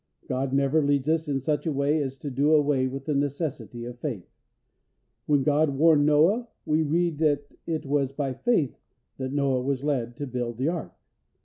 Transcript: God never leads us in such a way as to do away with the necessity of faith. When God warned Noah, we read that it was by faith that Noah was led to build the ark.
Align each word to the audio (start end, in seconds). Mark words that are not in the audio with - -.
God 0.27 0.51
never 0.51 0.81
leads 0.81 1.07
us 1.07 1.27
in 1.27 1.39
such 1.39 1.67
a 1.67 1.71
way 1.71 2.01
as 2.01 2.17
to 2.17 2.31
do 2.31 2.55
away 2.55 2.87
with 2.87 3.05
the 3.05 3.13
necessity 3.13 3.85
of 3.85 3.99
faith. 3.99 4.27
When 5.27 5.43
God 5.43 5.77
warned 5.77 6.07
Noah, 6.07 6.47
we 6.65 6.81
read 6.81 7.19
that 7.19 7.45
it 7.67 7.85
was 7.85 8.11
by 8.11 8.33
faith 8.33 8.75
that 9.17 9.31
Noah 9.31 9.61
was 9.61 9.83
led 9.83 10.15
to 10.17 10.25
build 10.25 10.57
the 10.57 10.69
ark. 10.69 10.93